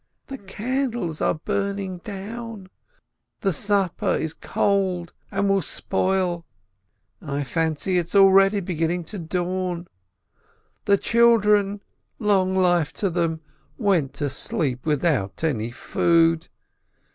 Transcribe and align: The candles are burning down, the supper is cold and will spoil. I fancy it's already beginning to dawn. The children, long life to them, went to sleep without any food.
The 0.25 0.39
candles 0.39 1.21
are 1.21 1.35
burning 1.35 1.99
down, 1.99 2.69
the 3.41 3.53
supper 3.53 4.15
is 4.15 4.33
cold 4.33 5.13
and 5.29 5.47
will 5.47 5.61
spoil. 5.61 6.43
I 7.21 7.43
fancy 7.43 7.99
it's 7.99 8.15
already 8.15 8.61
beginning 8.61 9.03
to 9.13 9.19
dawn. 9.19 9.87
The 10.85 10.97
children, 10.97 11.83
long 12.17 12.57
life 12.57 12.93
to 12.93 13.11
them, 13.11 13.41
went 13.77 14.15
to 14.15 14.31
sleep 14.31 14.87
without 14.87 15.43
any 15.43 15.69
food. 15.69 16.47